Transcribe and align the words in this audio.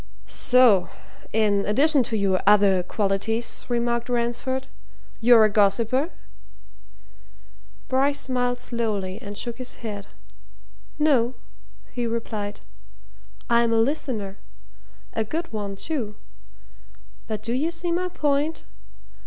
"So 0.25 0.89
in 1.31 1.63
addition 1.67 2.01
to 2.09 2.17
your 2.17 2.41
other 2.47 2.81
qualities," 2.81 3.67
remarked 3.69 4.09
Ransford, 4.09 4.65
"you're 5.19 5.43
a 5.43 5.49
gossiper?" 5.51 6.09
Bryce 7.87 8.21
smiled 8.21 8.59
slowly 8.59 9.19
and 9.21 9.37
shook 9.37 9.59
his 9.59 9.75
head. 9.85 10.07
"No," 10.97 11.35
he 11.91 12.07
replied. 12.07 12.61
"I'm 13.47 13.71
a 13.71 13.77
listener. 13.79 14.39
A 15.13 15.23
good 15.23 15.53
one, 15.53 15.75
too. 15.75 16.15
But 17.27 17.43
do 17.43 17.53
you 17.53 17.69
see 17.69 17.91
my 17.91 18.09
point? 18.09 18.63